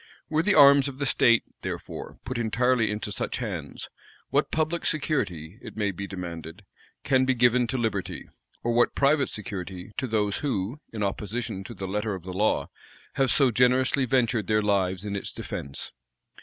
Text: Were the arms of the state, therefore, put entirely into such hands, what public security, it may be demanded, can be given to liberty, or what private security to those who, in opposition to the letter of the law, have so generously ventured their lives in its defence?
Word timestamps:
Were 0.29 0.41
the 0.41 0.55
arms 0.55 0.87
of 0.87 0.97
the 0.97 1.05
state, 1.05 1.43
therefore, 1.61 2.17
put 2.25 2.39
entirely 2.39 2.89
into 2.89 3.11
such 3.11 3.37
hands, 3.37 3.87
what 4.31 4.49
public 4.49 4.83
security, 4.83 5.59
it 5.61 5.77
may 5.77 5.91
be 5.91 6.07
demanded, 6.07 6.65
can 7.03 7.23
be 7.23 7.35
given 7.35 7.67
to 7.67 7.77
liberty, 7.77 8.27
or 8.63 8.73
what 8.73 8.95
private 8.95 9.29
security 9.29 9.91
to 9.97 10.07
those 10.07 10.37
who, 10.37 10.79
in 10.91 11.03
opposition 11.03 11.63
to 11.65 11.75
the 11.75 11.85
letter 11.87 12.15
of 12.15 12.23
the 12.23 12.33
law, 12.33 12.71
have 13.13 13.29
so 13.29 13.51
generously 13.51 14.05
ventured 14.05 14.47
their 14.47 14.63
lives 14.63 15.05
in 15.05 15.15
its 15.15 15.31
defence? 15.31 15.91